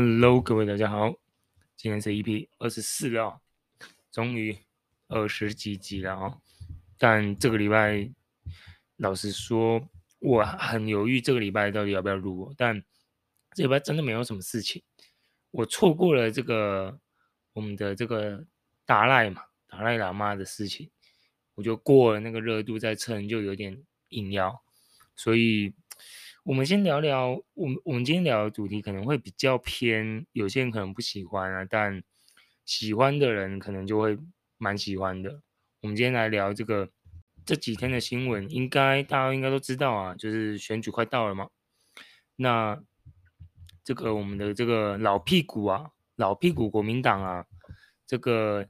[0.00, 1.12] Hello，各位大家好，
[1.74, 3.40] 今天是 EP 二十四了，
[4.12, 4.56] 终于
[5.08, 6.38] 二十几集了啊！
[6.96, 8.08] 但这个礼拜，
[8.98, 9.88] 老实说，
[10.20, 12.54] 我很犹豫这个礼拜到底要不要录。
[12.56, 12.80] 但
[13.56, 14.80] 这礼拜真的没有什么事情，
[15.50, 17.00] 我错过了这个
[17.52, 18.46] 我们的这个
[18.86, 20.88] 达赖嘛，达赖喇嘛的事情，
[21.56, 23.76] 我就过了那个热度再蹭，就有点
[24.10, 24.62] 硬要，
[25.16, 25.74] 所以。
[26.48, 32.02] 我们先聊聊，我们我们今天聊的主题可能会比较偏，有些人可能不喜欢啊，但
[32.64, 34.18] 喜欢的人可能就会
[34.56, 35.42] 蛮喜欢的。
[35.82, 36.88] 我们今天来聊这个
[37.44, 41.50] 这几天的新闻，应该大家应该都知道啊，就是选举快到了嘛。
[42.36, 42.82] 那
[43.84, 47.44] 这个我们的这个老屁股啊，老屁股国民党啊，
[48.06, 48.66] 这个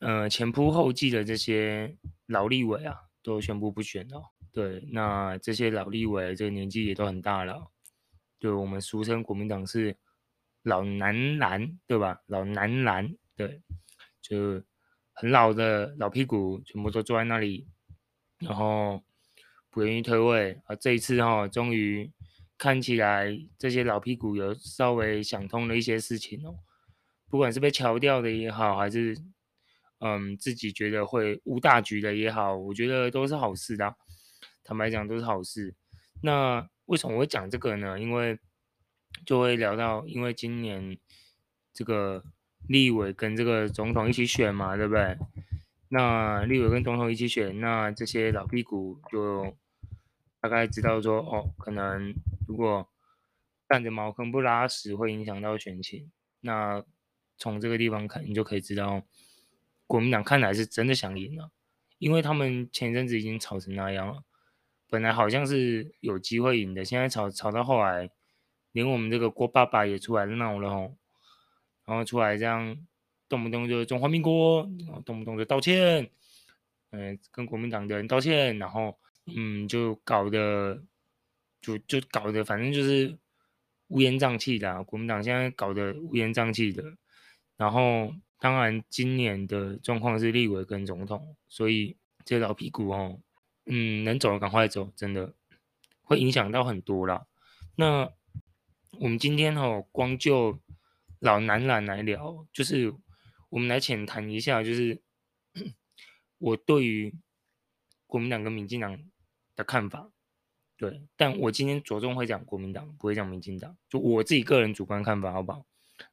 [0.00, 1.96] 呃前仆后继的这些
[2.26, 4.32] 劳力委啊，都宣布不选了。
[4.56, 7.70] 对，那这些老立委这个年纪也都很大了，
[8.40, 9.94] 就我们俗称国民党是
[10.62, 12.22] 老男篮，对吧？
[12.24, 13.60] 老男篮，对，
[14.22, 14.62] 就
[15.12, 17.68] 很老的老屁股，全部都坐在那里，
[18.38, 19.04] 然后
[19.68, 20.74] 不愿意退位啊。
[20.74, 22.10] 这一次哈、哦，终于
[22.56, 26.56] 看起来这些老屁股有稍微想通了一些事情哦，
[27.28, 29.14] 不管是被敲掉的也好，还是
[30.00, 33.94] 嗯自己觉得会误大局的也好，我觉得都是好事的。
[34.64, 35.74] 坦白讲都是好事。
[36.22, 37.98] 那为什么我会讲这个呢？
[37.98, 38.38] 因为
[39.24, 40.98] 就会聊到，因为今年
[41.72, 42.24] 这个
[42.68, 45.16] 立委跟这个总统一起选嘛，对不对？
[45.88, 49.56] 那立委跟总统一起选，那这些老屁股就
[50.40, 52.12] 大概知道说，哦，可能
[52.48, 52.88] 如果
[53.68, 56.10] 占着茅坑不拉屎，会影响到选情。
[56.40, 56.84] 那
[57.36, 59.02] 从这个地方看，你就可以知道，
[59.86, 61.50] 国民党看来是真的想赢了，
[61.98, 64.22] 因为他们前阵子已经吵成那样了。
[64.88, 68.08] 本来好像是有机会赢的，现在吵吵到后来，
[68.70, 70.96] 连我们这个郭爸爸也出来闹了吼，
[71.84, 72.76] 然后出来这样
[73.28, 76.08] 动不动就中华民国，然后动不动就道歉，
[76.90, 80.80] 嗯、跟国民党的人道歉，然后嗯，就搞得
[81.60, 83.18] 就就搞得反正就是
[83.88, 86.84] 乌烟瘴气的，国民党现在搞得乌烟瘴气的，
[87.56, 88.14] 然后
[88.46, 93.18] 当然今年的状况是立委跟总统，所以这老屁股哦。
[93.64, 95.34] 嗯，能走的赶快走，真的
[96.02, 97.26] 会影响到很多啦。
[97.74, 98.08] 那
[99.00, 100.60] 我们今天哦，光就
[101.18, 102.94] 老男篮来聊，就是
[103.48, 105.02] 我们来浅谈一下，就是
[106.38, 107.12] 我对于
[108.06, 108.96] 国民党跟民进党
[109.56, 110.08] 的看法。
[110.76, 115.66] 对，但我今天着重会讲国民党，不会讲民进党，就我自己个人主观看法，好不好？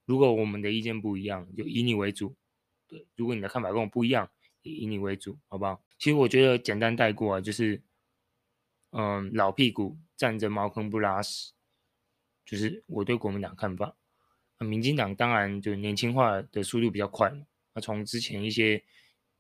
[0.06, 2.36] 如果我们的意见不一样，就以你为主。
[2.88, 4.30] 对，如果你的看法跟我不一样，
[4.62, 5.84] 也以你为主，好不好？
[5.98, 7.82] 其实我觉得简单带过啊，就是，
[8.92, 11.54] 嗯，老屁股占着茅坑不拉屎，
[12.46, 13.96] 就是我对国民党看法。
[14.60, 17.34] 那民进党当然就年轻化的速度比较快。
[17.74, 18.78] 那从之前一些，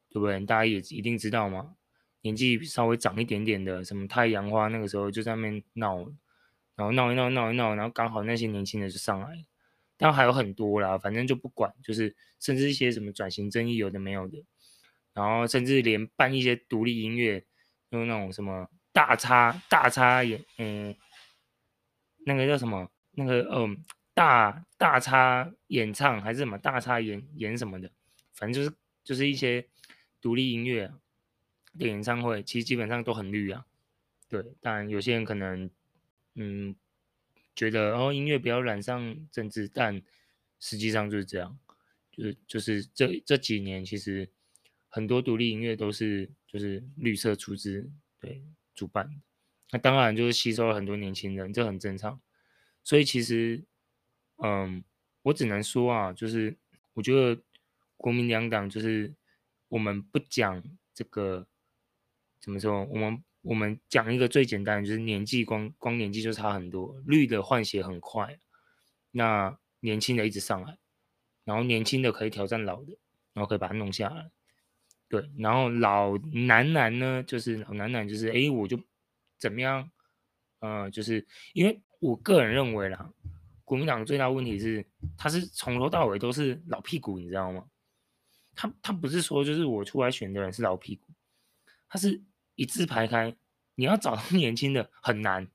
[0.09, 0.39] 对不对？
[0.45, 1.75] 大家也一定知道嘛，
[2.21, 5.99] 年纪稍微长一点点的，什么太阳花那个时候就在那边闹，
[6.75, 9.45] 然后闹一闹闹一闹，然后刚好那些年轻人就上来，
[9.97, 14.43] 当然还有很多啦，反正就不管，就是甚至一些什么转型争议有的没有的。
[15.13, 17.45] 然后甚至连办一些独立音乐，
[17.89, 20.95] 用那种什么大叉大叉演，嗯，
[22.25, 22.89] 那个叫什么？
[23.11, 27.91] 那个嗯，大大叉演唱还是什么大叉演演什么的，
[28.33, 29.67] 反正就是就是一些
[30.19, 30.91] 独立音乐
[31.77, 33.67] 的演唱会，其实基本上都很绿啊。
[34.27, 35.69] 对，当然有些人可能
[36.33, 36.75] 嗯
[37.55, 40.01] 觉得哦音乐不要染上政治，但
[40.59, 41.59] 实际上就是这样，
[42.11, 44.29] 就是就是这这几年其实。
[44.95, 48.43] 很多独立音乐都是就是绿色出资对
[48.75, 49.09] 主办，
[49.71, 52.21] 那当然就是吸收了很多年轻人，这很正常。
[52.83, 53.63] 所以其实，
[54.37, 54.83] 嗯，
[55.23, 56.55] 我只能说啊，就是
[56.93, 57.41] 我觉得
[57.97, 59.11] 国民两党就是
[59.69, 60.63] 我们不讲
[60.93, 61.47] 这个
[62.39, 68.39] 怎么说，我们我们讲一个最简单的，就是年纪光光年纪就差很多，绿的换血很快，
[69.11, 70.77] 那年轻的一直上来，
[71.43, 72.97] 然后年轻的可以挑战老的，
[73.33, 74.31] 然后可以把它弄下来。
[75.09, 78.79] 对，然后老男男呢，就是老男男，就是哎，我就
[79.37, 79.91] 怎么样，
[80.59, 83.11] 呃，就是因为我个人认为啦，
[83.65, 84.87] 国民党最大问题是，
[85.17, 87.65] 他是从头到尾都是老屁股，你知道吗？
[88.55, 91.07] 他他不是说就是我出来选的人是老屁股，
[91.89, 92.21] 他是
[92.55, 93.35] 一字排开，
[93.75, 95.47] 你要找到年轻的很难，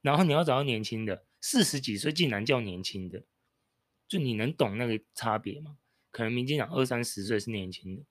[0.00, 3.24] 然后你要找到年轻的，四十几岁竟然叫年轻的，
[4.08, 5.78] 就你能懂那个差别吗？
[6.10, 8.04] 可能民进党二三十岁是年轻的。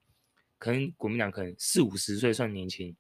[0.58, 2.96] 可能国民党可能四五十岁算年轻，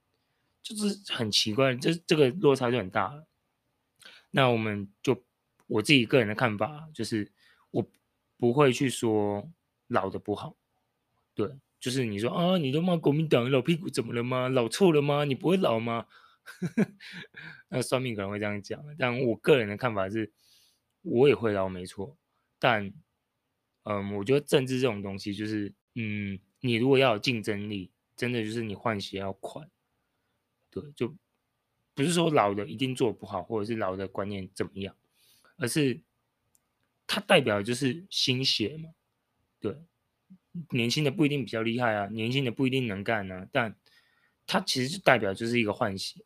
[0.63, 3.28] 就是很奇怪，这这个落差就很大了。
[4.31, 5.24] 那我们就
[5.68, 7.31] 我自己个人的看法就是，
[7.69, 7.88] 我
[8.38, 9.48] 不会去说
[9.86, 10.56] 老的不好，
[11.36, 14.48] 对，就是你说啊，你都骂国民党老屁股怎么了吗？
[14.48, 15.25] 老错了吗？
[15.25, 16.06] 你不会老吗？
[17.69, 20.31] 那算命可能会这样讲，但我个人的看法是，
[21.01, 22.18] 我也会老，没错。
[22.60, 22.94] 但，
[23.83, 29.68] 嗯，我觉得政治这种东西，就是，嗯，你如果要有竞争力，真的就是你换血要快，
[30.69, 31.16] 对，就
[31.95, 34.95] 不是说老的一定做不好，或者是老的观念怎么样，
[35.57, 36.01] 而是
[37.07, 38.92] 它代表就是新血嘛，
[39.60, 39.75] 对，
[40.71, 43.75] 年轻的不一定比较厉害啊，年轻的不一定能干啊，但
[44.45, 46.24] 他其实就代表就是一个换血。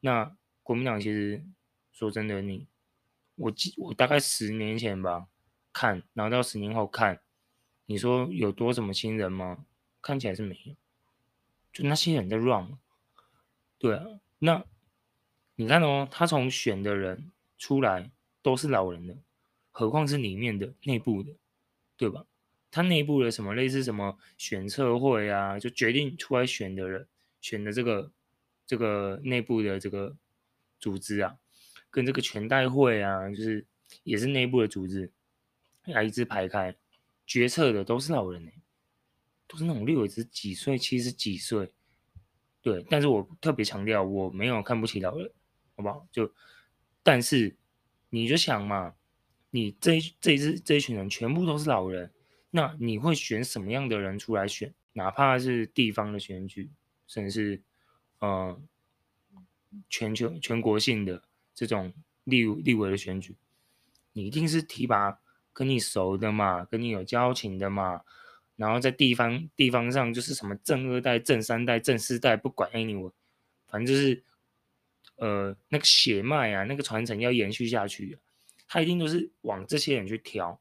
[0.00, 1.44] 那国民党其实
[1.92, 2.68] 说真的，你
[3.34, 5.28] 我记我大概十年前吧
[5.72, 7.20] 看，然后到十年后看，
[7.86, 9.66] 你说有多什么新人吗？
[10.00, 10.74] 看起来是没有，
[11.72, 12.78] 就那些人在 run。
[13.78, 14.04] 对啊，
[14.38, 14.64] 那
[15.56, 18.10] 你看哦，他从选的人出来
[18.42, 19.16] 都是老人的，
[19.70, 21.32] 何况是里面的内部的，
[21.96, 22.24] 对吧？
[22.74, 27.06] 他内部的什么类似什么选策会啊，就决定出来选的人
[27.40, 28.10] 选的这个。
[28.66, 30.16] 这个内部的这个
[30.80, 31.36] 组织啊，
[31.90, 33.66] 跟这个全代会啊，就是
[34.04, 35.12] 也是内部的组织，
[35.84, 36.74] 来一字排开，
[37.26, 38.50] 决策的都是老人呢，
[39.46, 41.74] 都是那种六十几岁、七十几岁，
[42.62, 42.82] 对。
[42.88, 45.30] 但是我特别强调，我没有看不起老人，
[45.76, 46.08] 好不好？
[46.10, 46.32] 就，
[47.02, 47.54] 但是
[48.08, 48.94] 你就想嘛，
[49.50, 52.10] 你这这一次这一群人全部都是老人，
[52.54, 54.72] 那你会选什么样的人出来选？
[54.92, 56.70] 哪怕是地方的选举，
[57.06, 57.62] 甚至是。
[58.20, 58.58] 呃，
[59.90, 61.22] 全球全国性的
[61.54, 61.92] 这种
[62.22, 63.36] 立立委的选举，
[64.14, 65.18] 你一定是提拔
[65.52, 68.00] 跟你熟的嘛，跟你有交情的嘛，
[68.56, 73.12] 然后在地方地方上就是什么正二代、正三代、正四代，不管 anyway，
[73.66, 74.22] 反正就是
[75.16, 78.16] 呃那个血脉啊，那个传承要延续下去，
[78.66, 80.58] 他一定都是往这些人去挑，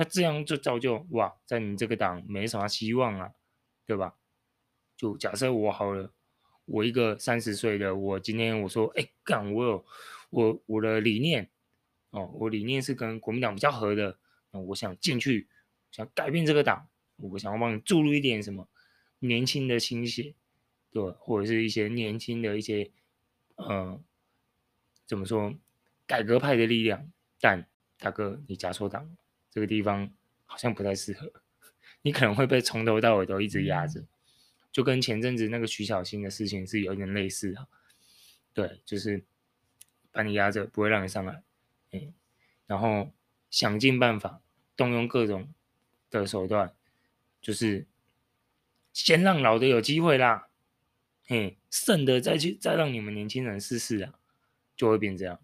[0.00, 3.34] 那这样就造就哇，在你这个党没什么希望啊，
[3.84, 4.16] 对吧？
[4.96, 6.10] 就假设我好了。
[6.64, 9.84] 我一个三十岁的，我今天我说，哎，干，我有
[10.30, 11.50] 我我的理念，
[12.10, 14.16] 哦，我理念是跟国民党比较合的，
[14.52, 15.48] 哦，我想进去，
[15.90, 18.66] 想改变这个党，我想要帮你注入一点什么
[19.18, 20.34] 年轻的心血，
[20.90, 22.90] 对，或者是一些年轻的一些，
[23.56, 24.00] 呃，
[25.04, 25.52] 怎么说，
[26.06, 27.12] 改革派的力量。
[27.38, 27.68] 但
[27.98, 29.14] 大哥，你加错党，
[29.50, 30.10] 这个地方
[30.46, 31.32] 好像不太适合，
[32.02, 34.04] 你可能会被从头到尾都一直压着。
[34.72, 37.66] 就跟前阵子那个徐小新的事情是有点类似的，
[38.54, 39.24] 对，就是
[40.12, 41.42] 把你压着，不会让你上来，
[41.90, 42.14] 嗯，
[42.66, 43.10] 然后
[43.50, 44.40] 想尽办法
[44.76, 45.52] 动用各种
[46.08, 46.72] 的手段，
[47.42, 47.84] 就是
[48.92, 50.48] 先让老的有机会啦，
[51.26, 54.14] 嘿，剩的再去再让你们年轻人试试啊，
[54.76, 55.40] 就会变这样，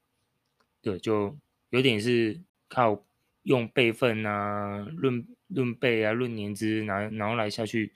[0.81, 1.37] 对，就
[1.71, 3.05] 有点是靠
[3.47, 7.93] 用辈分啊、论论辈啊、论年资，然后然后来下去。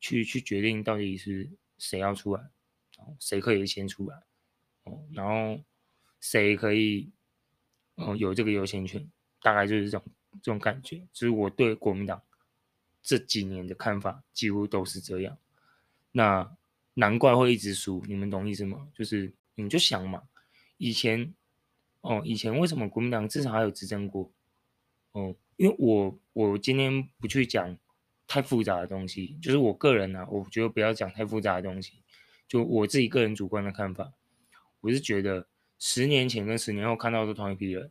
[0.00, 2.50] 去去决定到底是谁要出来，
[3.18, 4.16] 谁可以先出来，
[4.84, 5.60] 哦，然后
[6.20, 7.10] 谁可以，
[7.96, 9.10] 哦，有这个优先权，
[9.42, 10.06] 大概就是这种
[10.40, 10.98] 这种感觉。
[11.12, 12.22] 就是我对国民党
[13.02, 15.36] 这几年的看法几乎都是这样。
[16.12, 16.56] 那
[16.94, 18.88] 难怪会一直输，你们懂意思吗？
[18.94, 20.22] 就是你就想嘛，
[20.76, 21.34] 以前，
[22.02, 24.32] 哦，以前为什么国民党至少还有执政过？
[25.18, 27.76] 哦，因为我我今天不去讲。
[28.30, 31.94] 太复杂的东西，就是我个人呢、啊，我觉得不要讲太复杂的东西。
[32.46, 34.12] 就我自己个人主观的看法，
[34.82, 35.46] 我是觉得
[35.78, 37.90] 十年前跟十年后看到的同一批人。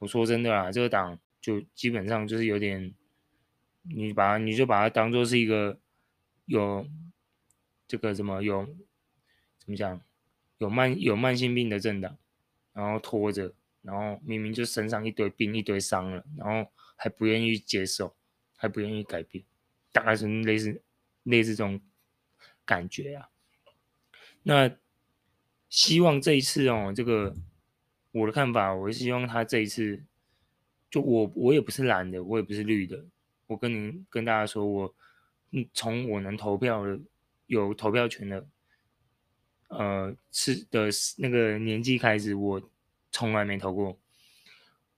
[0.00, 2.92] 我说真的啊，这个党就基本上就是有点，
[3.82, 5.78] 你把你就把它当做是一个
[6.46, 6.84] 有
[7.86, 8.66] 这个什么有
[9.60, 10.00] 怎么讲，
[10.58, 12.18] 有慢有慢性病的政党，
[12.72, 13.54] 然后拖着，
[13.84, 18.16] 然后明明就身上一堆病一堆伤了，然后还不愿意接受。
[18.56, 19.44] 还不愿意改变，
[19.92, 20.80] 大概是类似
[21.24, 21.78] 类似这种
[22.64, 23.28] 感觉啊。
[24.44, 24.74] 那
[25.68, 27.36] 希望这一次哦，这个
[28.12, 30.02] 我的看法，我是希望他这一次，
[30.88, 33.04] 就我我也不是蓝的，我也不是绿的，
[33.48, 34.94] 我跟您跟大家说，我
[35.50, 36.98] 嗯，从我能投票的
[37.46, 38.46] 有投票权的，
[39.68, 40.88] 呃，是的
[41.18, 42.70] 那个年纪开始，我
[43.14, 43.98] 从来没投过，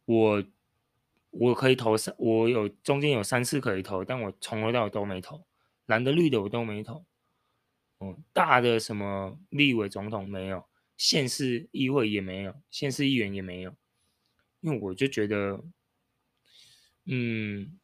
[0.06, 0.44] 我。
[1.38, 5.46] 我可以投三，我有中间有三次可以投，但我从头到尾都没投，
[5.84, 7.04] 蓝的绿的我都没投。
[8.00, 13.76] 嗯，大的什么立委总统没有，县市议会也没有，县市议员也没有，
[14.60, 15.62] 因为我就觉得，
[17.04, 17.78] 嗯，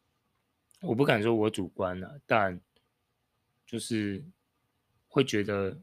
[0.81, 2.59] 我不敢说我主观了，但
[3.67, 4.25] 就是
[5.07, 5.79] 会觉得，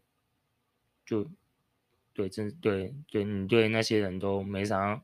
[1.07, 1.30] 就
[2.12, 5.02] 对，真对对，你对那些人都没啥。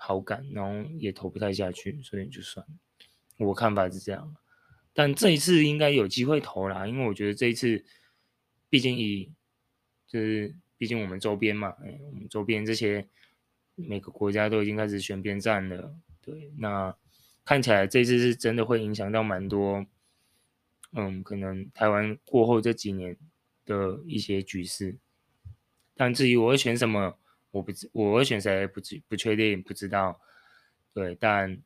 [0.00, 2.64] 好感，然后也投不太下去，所以就算。
[3.36, 4.36] 我看法是这样，
[4.92, 7.84] 但这一次应该有机会投啦，因为我觉得这一次，
[8.68, 9.32] 毕竟以
[10.06, 13.08] 就是毕竟我们周边嘛，哎，我们周边这些
[13.74, 16.96] 每个国家都已经开始选边站了，对，那
[17.44, 19.84] 看起来这次是真的会影响到蛮多，
[20.92, 23.16] 嗯，可能台湾过后这几年
[23.64, 24.96] 的一些局势。
[25.98, 27.18] 但至于我会选什么，
[27.50, 30.20] 我不知我会选谁不知不确定不知道，
[30.94, 31.12] 对。
[31.16, 31.60] 但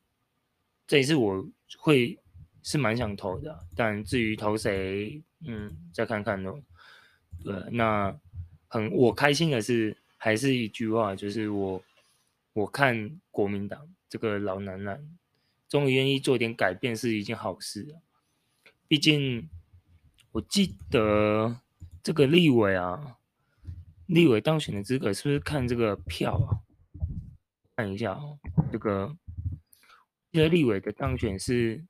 [0.87, 1.47] 这一次我
[1.79, 2.19] 会
[2.63, 6.59] 是蛮想投的，但至于投谁，嗯，再看看喽。
[7.45, 8.19] 对，那
[8.69, 11.83] 很我开心的是，还是一句话，就是我
[12.55, 15.19] 我看国民党这个老男人
[15.69, 17.97] 终于愿意做点改变是一件好事。
[18.89, 19.47] 毕竟
[20.31, 21.55] 我记得
[22.03, 23.19] 这个立委啊。
[24.13, 26.61] 立委当选的资格是不是看这个票啊？
[27.75, 28.39] 看一下哦，
[28.71, 29.17] 这个
[30.31, 31.83] 这个立委的当选是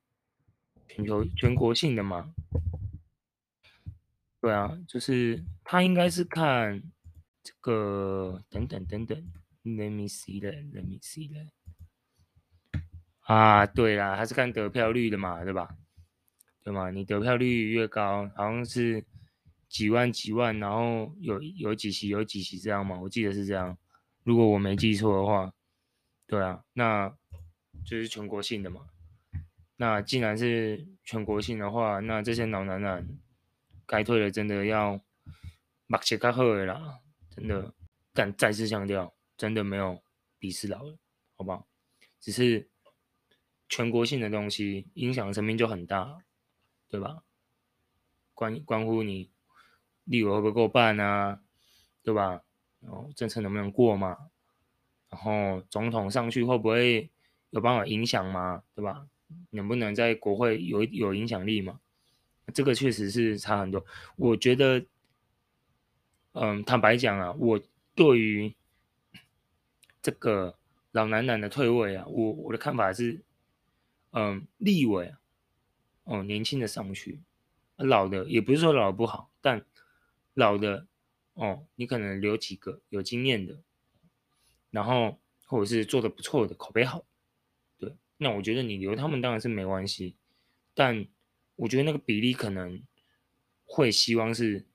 [0.86, 2.32] 全球全国性的嘛？
[4.40, 6.80] 对啊，就是他应该是看
[7.42, 9.18] 这个等等等等
[9.64, 11.48] ，Let me see 的，Let me see 的
[13.22, 15.76] 啊，对啦，他是看得票率的嘛，对吧？
[16.62, 16.92] 对吗？
[16.92, 19.04] 你得票率越高，好像是。
[19.72, 23.00] 几万几万，然后有有几席有几席这样吗？
[23.00, 23.78] 我记得是这样，
[24.22, 25.54] 如果我没记错的话，
[26.26, 27.08] 对啊，那
[27.82, 28.82] 就是全国性的嘛。
[29.76, 33.18] 那既然是全国性的话，那这些老男人
[33.86, 35.00] 该退的真的要
[35.88, 37.00] 把切开喝了，
[37.34, 37.72] 真的，
[38.12, 40.02] 但再次强调，真的没有
[40.38, 40.98] 鄙视老人，
[41.34, 41.66] 好不好？
[42.20, 42.68] 只是
[43.70, 46.18] 全国性的东西影响层面就很大，
[46.90, 47.24] 对吧？
[48.34, 49.30] 关关乎你。
[50.04, 51.40] 立委会不会过半啊？
[52.02, 52.42] 对吧？
[52.80, 54.16] 然后政策能不能过嘛？
[55.08, 57.10] 然后总统上去会不会
[57.50, 58.62] 有办法影响嘛？
[58.74, 59.06] 对吧？
[59.50, 61.80] 能不能在国会有有影响力嘛？
[62.52, 63.84] 这个确实是差很多。
[64.16, 64.84] 我觉得，
[66.32, 67.60] 嗯，坦白讲啊，我
[67.94, 68.54] 对于
[70.02, 70.58] 这个
[70.90, 73.22] 老男男的退位啊，我我的看法是，
[74.10, 75.20] 嗯，立委啊，
[76.04, 77.20] 哦，年轻的上去，
[77.76, 79.64] 老的也不是说老的不好，但
[80.34, 80.86] 老的
[81.34, 83.62] 哦，你可能留几个有经验的，
[84.70, 87.04] 然后或者是做的不错的，口碑好，
[87.78, 90.16] 对，那我觉得你留他们当然是没关系，
[90.74, 91.06] 但
[91.56, 92.82] 我觉得那个比例可能
[93.64, 94.66] 会希望是，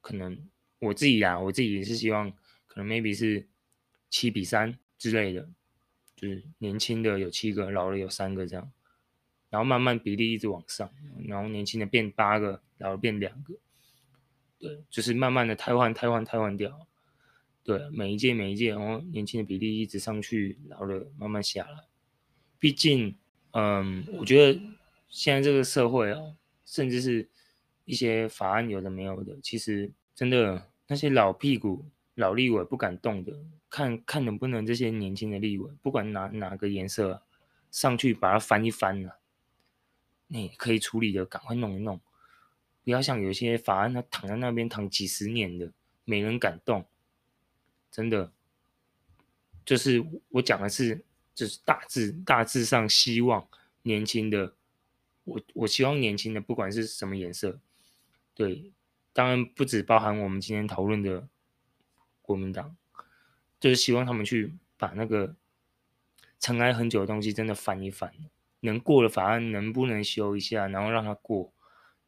[0.00, 0.48] 可能
[0.78, 2.32] 我自己啊，我自己也是希望
[2.66, 3.48] 可能 maybe 是
[4.10, 5.48] 七比三之类的，
[6.14, 8.72] 就是年轻的有七个，老的有三个这样，
[9.50, 10.92] 然后慢慢比例一直往上，
[11.26, 13.54] 然后年轻的变八个，老的变两个。
[14.58, 16.86] 对，就是慢慢的汰换、汰换、汰换掉。
[17.62, 21.84] 对，每一届、每一届，然后年轻的比例一直上去，老了慢慢下来。
[22.58, 23.16] 毕竟，
[23.50, 24.60] 嗯，我觉得
[25.08, 26.20] 现在这个社会啊，
[26.64, 27.28] 甚至是
[27.84, 31.84] 一些法案有的没有的，其实真的那些老屁股、
[32.14, 33.36] 老立委不敢动的，
[33.68, 37.22] 看看能不能这些年轻的立委，不管哪哪个颜色，
[37.70, 39.18] 上去把它翻一翻了，
[40.28, 42.00] 你可以处理的，赶快弄一弄。
[42.86, 45.72] 不要像有些法案，他躺在那边躺几十年的，
[46.04, 46.86] 没人敢动。
[47.90, 48.30] 真的，
[49.64, 53.48] 就是我讲的是，就是大致大致上希望
[53.82, 54.54] 年轻的，
[55.24, 57.58] 我我希望年轻的，不管是什么颜色，
[58.36, 58.70] 对，
[59.12, 61.26] 当然不只包含我们今天讨论的
[62.22, 62.76] 国民党，
[63.58, 65.34] 就是希望他们去把那个
[66.38, 68.14] 尘埃很久的东西真的翻一翻，
[68.60, 71.52] 能过的法案能不能修一下，然后让它过。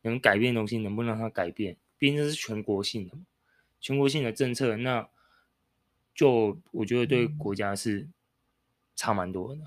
[0.02, 1.76] 能改变的东西能不能让它改变？
[1.98, 3.22] 毕竟这是全国性的嘛，
[3.80, 5.08] 全国性的政策，那
[6.14, 8.08] 就我觉得对国家是
[8.94, 9.60] 差蛮多的。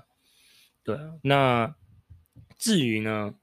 [0.82, 1.74] 对啊，那
[2.56, 3.34] 至于呢，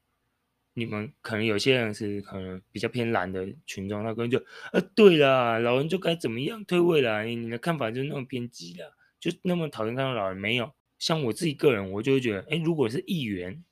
[0.73, 4.43] 你们可能有些人是可能比较偏蓝的群众，他可能就
[4.73, 7.21] 呃，对啦，老人就该怎么样退位啦？
[7.21, 8.87] 你的看法就那么偏激啦，
[9.19, 10.35] 就那么讨厌看到老人？
[10.35, 13.63] 没有，像我自己个人，我就会觉得，哎，如果是议员。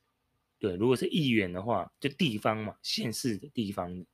[0.59, 4.05] 对，如果是议员的话，就地方嘛，县市的地方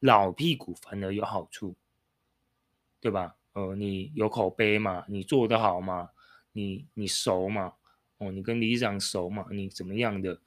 [0.00, 1.76] 老屁股反而有好处，
[3.00, 3.36] 对吧？
[3.52, 6.10] 呃，你有口碑嘛，你做得好嘛，
[6.52, 7.74] 你你熟嘛，
[8.18, 10.40] 哦，你跟里长熟嘛，你怎么样的？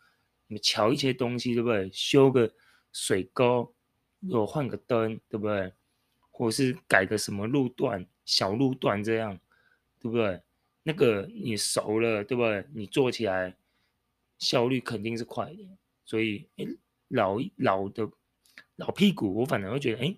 [0.48, 1.90] 你瞧一些东西，对不对？
[1.94, 2.54] 修个
[2.92, 3.74] 水沟，
[4.20, 5.72] 又换个灯，对不对？
[6.30, 9.40] 或是改个什么路段，小路段这样，
[10.00, 10.42] 对不对？
[10.84, 12.66] 那个你熟了，对不对？
[12.74, 13.56] 你做起来。
[14.40, 16.68] 效率肯定是快一点，所以诶，
[17.08, 18.10] 老老的
[18.76, 20.16] 老屁股，我反而会觉得，哎，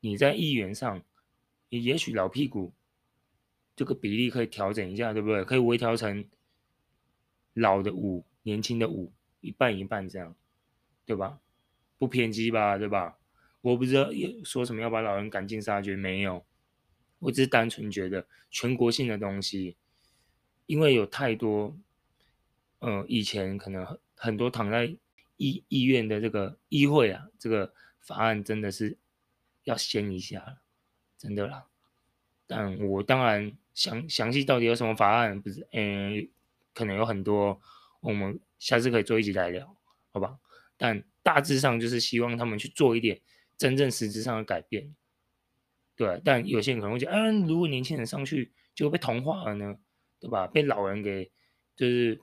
[0.00, 1.02] 你在议员上，
[1.68, 2.72] 也也许老屁股
[3.74, 5.44] 这个比例可以调整一下，对不对？
[5.44, 6.24] 可以微调成
[7.54, 10.34] 老的五，年轻的五，一半一半这样，
[11.04, 11.40] 对吧？
[11.98, 13.18] 不偏激吧，对吧？
[13.62, 14.08] 我不知道
[14.44, 16.44] 说什么要把老人赶尽杀绝，没有，
[17.18, 19.76] 我只是单纯觉得全国性的东西，
[20.66, 21.76] 因为有太多，
[22.78, 24.96] 呃，以前可能很多躺在
[25.36, 28.96] 医医院的这个医会啊，这个法案真的是
[29.64, 30.60] 要掀一下了，
[31.18, 31.66] 真的啦。
[32.46, 36.28] 但我当然详详细到底有什么法案，不是，嗯，
[36.72, 37.60] 可能有很多，
[38.00, 39.76] 我们下次可以做一集来聊，
[40.12, 40.38] 好吧？
[40.76, 43.20] 但大致上就是希望他们去做一点
[43.58, 44.94] 真正实质上的改变，
[45.96, 46.20] 对。
[46.24, 49.76] 但有些人可能会讲，嗯、如果年轻人上去就会被同化了呢，
[50.20, 50.46] 对吧？
[50.46, 51.30] 被老人给
[51.74, 52.20] 就是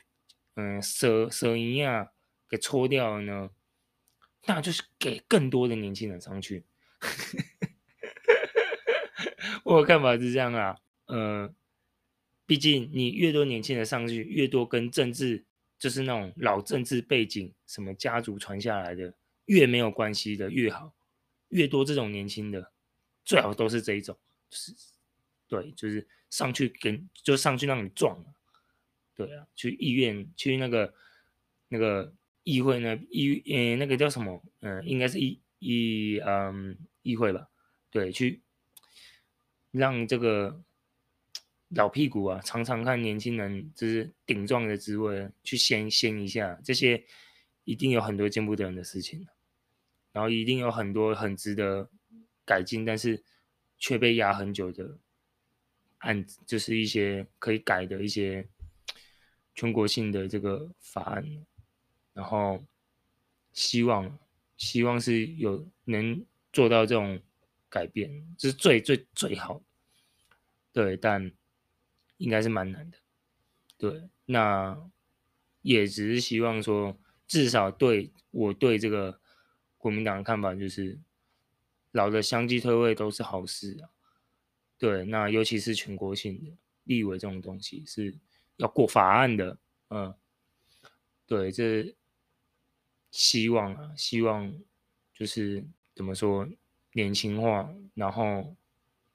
[0.55, 2.09] 嗯蛇蛇一样
[2.49, 3.49] 给搓掉了呢，
[4.45, 6.63] 那就是给更多的年轻人上去。
[9.63, 11.53] 我的看法是这样啊，呃，
[12.45, 15.45] 毕竟你越多年轻人上去，越多跟政治
[15.79, 19.13] 就是那种老政治背景、什么家族传下来的，
[19.45, 20.93] 越没有关系的越好，
[21.49, 22.71] 越多这种年轻的，
[23.25, 24.17] 最好都是这一种，
[24.49, 24.73] 就是
[25.47, 28.33] 对，就是上去跟就上去让你撞了，
[29.15, 30.93] 对啊，去医院去那个
[31.69, 37.49] 那个议会呢，议呃那个叫什么，嗯、呃，应该是议议嗯议会吧，
[37.89, 38.41] 对，去。
[39.71, 40.63] 让这个
[41.69, 47.03] 老屁股啊，常常看年轻人就是顶撞的滋味，去掀掀一下，这些
[47.63, 49.25] 一定有很多见不得人的事情，
[50.11, 51.89] 然后一定有很多很值得
[52.45, 53.23] 改进，但是
[53.79, 54.99] 却被压很久的
[55.97, 58.47] 案子，就是一些可以改的一些
[59.53, 61.45] 全国性的这个法案，
[62.13, 62.63] 然后
[63.51, 64.19] 希望
[64.57, 67.21] 希望是有能做到这种。
[67.73, 69.63] 改变这是最最最好的，
[70.71, 71.31] 对，但
[72.17, 72.99] 应该是蛮难的，
[73.79, 74.79] 对，那
[75.63, 79.19] 也只是希望说，至少对我对这个
[79.75, 80.99] 国民党的看法就是，
[81.93, 83.89] 老的相继退位都是好事啊，
[84.77, 88.15] 对，那尤其是全国性的立委这种东西是
[88.57, 89.57] 要过法案的，
[89.89, 90.13] 嗯，
[91.25, 91.95] 对，这
[93.11, 94.53] 希望啊，希望
[95.13, 96.47] 就是怎么说？
[96.95, 98.55] 年轻化，然后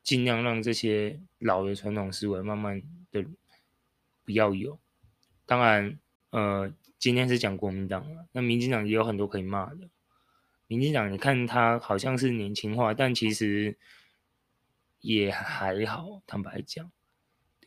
[0.02, 3.24] 尽量让这些老的传统思维慢慢的
[4.24, 4.80] 不要有。
[5.46, 5.96] 当然，
[6.30, 9.88] 呃，今天是讲国民党了，那民进党也有很多可以骂的。
[10.66, 13.78] 民进党，你看他好像是年轻化，但其实
[14.98, 16.20] 也还好。
[16.26, 16.90] 坦白讲，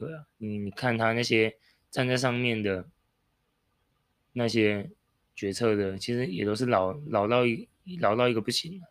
[0.01, 1.59] 对啊，你你看他那些
[1.91, 2.89] 站在上面的
[4.33, 4.89] 那些
[5.35, 8.87] 决策的，其实也都是老老到一老到一个不行了。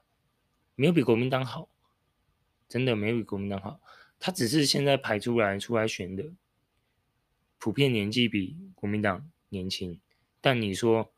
[0.77, 1.68] 没有比国民党好，
[2.68, 3.81] 真的没有比国民党好。
[4.20, 6.31] 他只是现在排出来出来选的，
[7.59, 10.01] 普遍年纪比国民党年轻。
[10.40, 11.12] 但你说，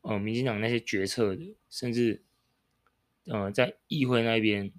[0.00, 2.24] 呃，民进党那些决策的，甚至，
[3.26, 4.72] 呃，在议会那边，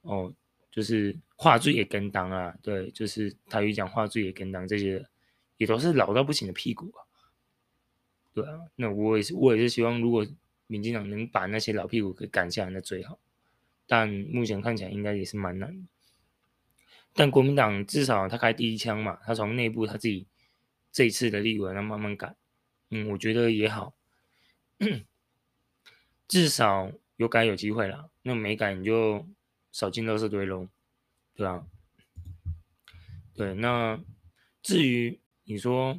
[0.00, 0.34] 哦、
[0.74, 5.06] 就是话剧也跟当啊，对，就是台语讲话剧也跟当这些，
[5.58, 7.04] 也都是老到不行的屁股啊。
[8.32, 10.26] 对啊，那我也是，我也是希望如果。
[10.66, 13.18] 民进党能把那些老屁股给赶下来，那最好。
[13.86, 15.86] 但目前看起来应该也是蛮难的。
[17.12, 20.26] 但国民党至少他开第一枪嘛，他从内部他自己
[20.90, 22.34] 这一次的立委，他慢慢改。
[22.88, 23.92] 嗯，我觉得也好，
[26.26, 28.08] 至少有改有机会啦。
[28.22, 29.28] 那没改你就
[29.74, 30.68] 少进垃圾堆喽，
[31.34, 31.66] 对吧？
[33.34, 34.00] 对，那
[34.62, 35.98] 至于你说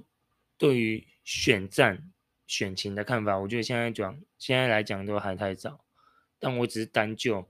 [0.57, 2.11] 对于选战。
[2.47, 5.83] 选情的看法，我觉得现在讲，现在来讲都还太早。
[6.37, 7.49] 但我只是单就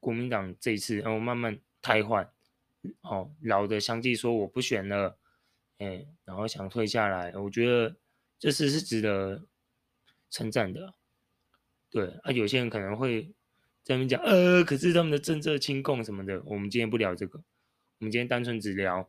[0.00, 2.26] 国民党这一次，然后慢慢瘫痪，
[3.02, 5.18] 哦，老的相继说我不选了，
[5.76, 7.94] 哎，然后想退下来，我觉得
[8.38, 9.44] 这次是值得
[10.30, 10.94] 称赞的。
[11.90, 13.34] 对啊，有些人可能会
[13.82, 17.38] 在那边讲，呃，可是他们的政策亲共什么的，我们今天不聊这个，
[17.98, 19.08] 我们今天单纯只聊，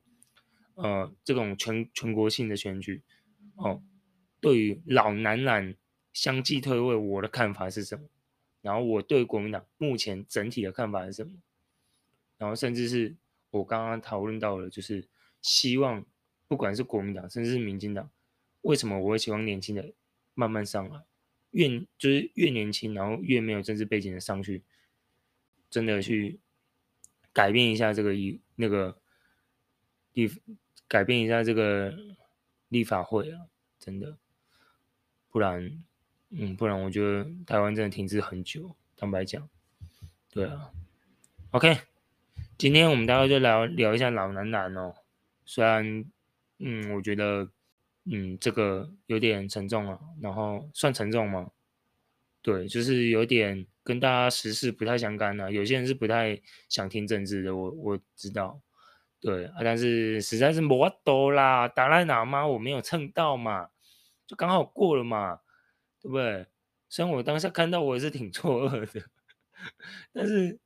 [0.76, 3.02] 呃，这种全全国性的选举，
[3.56, 3.82] 哦。
[4.42, 5.74] 对于老男蓝
[6.12, 8.10] 相继退位，我的看法是什么？
[8.62, 11.32] 然后我对国民党目前整体的看法是什么？
[12.38, 13.16] 然后甚至是
[13.52, 15.08] 我刚刚讨论到了，就是
[15.42, 16.06] 希望
[16.50, 18.10] 不管是国民党，甚至是民进党，
[18.64, 19.94] 为什么我会希望年轻的
[20.34, 21.02] 慢慢上来？
[21.54, 24.62] 越就是越年轻，然后越没有政治背景的上去，
[25.70, 26.40] 真的去
[27.32, 28.98] 改变一下这个一那个
[30.14, 30.30] 立，
[30.88, 31.98] 改变一下这个
[32.70, 33.48] 立法会啊，
[33.80, 34.18] 真的。
[35.30, 35.84] 不然，
[36.30, 38.76] 嗯，不然我觉得台湾真的停滞很久。
[38.96, 39.50] 坦白讲，
[40.30, 40.72] 对啊。
[41.52, 41.80] OK，
[42.58, 44.94] 今天我们大概就聊聊一下老男男哦。
[45.46, 46.06] 虽然，
[46.60, 47.50] 嗯，我觉得，
[48.06, 51.52] 嗯，这个有点沉重啊，然后算沉重吗？
[52.42, 55.50] 对，就是有点跟大家时事不太相干啊。
[55.50, 58.62] 有些人是不太想听政治的，我我知道。
[59.22, 63.70] 对啊，但是实在是没多啦，达赖喇嘛我没有蹭到嘛，
[64.28, 65.40] 就刚好过了嘛，
[66.02, 66.46] 对不对？
[66.90, 69.02] 虽然我当下看到我也是挺错愕的，
[70.12, 70.60] 但是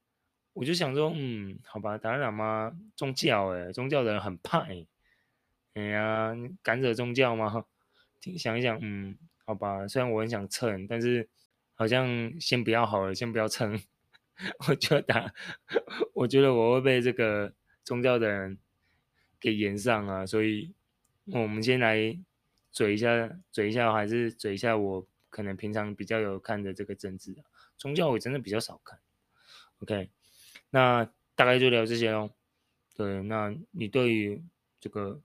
[0.53, 4.87] 我就想说，嗯，好吧，达赖喇嘛宗教诶，宗教的人很派，哎
[5.77, 7.65] 哎呀，敢惹宗教吗？
[8.37, 11.27] 想一想，嗯，好吧，虽然我很想蹭，但是
[11.75, 13.79] 好像先不要好了，先不要蹭，
[14.67, 15.33] 我觉得，
[16.13, 17.53] 我觉得我会被这个。
[17.87, 18.57] 宗教的人
[19.39, 20.73] 给炎上啊，所以
[21.27, 22.19] 我们先来
[22.69, 28.99] 嘴一下，嘴一下还是嘴一下我可能平常比较有看的这个政治啊，宗教我真的比较少看。
[29.79, 30.09] OK，
[30.69, 32.29] 那大概就聊这些喽。
[32.93, 34.43] 对，那你对于
[34.81, 35.21] 这个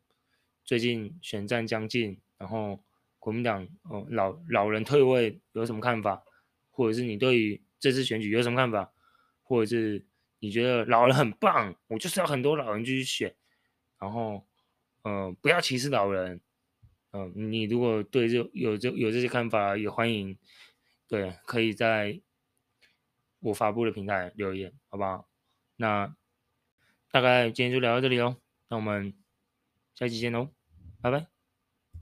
[0.64, 2.83] 最近选战将近，然后
[3.18, 6.22] 国民党哦老老人退位有什么看法？
[6.70, 8.92] 或者是你对于这次选举有什么看法？
[9.42, 10.07] 或者是？
[10.44, 13.33] 你觉得老人很棒，我就是要很多老人继续选，
[14.01, 14.44] 然后，
[15.05, 16.40] 嗯、呃，不要歧视老人，
[17.12, 20.37] 嗯、你如果对这有这有这些看法，也欢迎，
[21.07, 22.20] 对，可以在
[23.38, 25.29] 我发布的平台留言，好不好？
[25.77, 26.12] 那
[27.12, 28.37] 大概今天就聊到这里哦，
[28.68, 29.14] 那我们
[29.94, 30.48] 下期见喽，
[31.00, 31.32] 拜拜。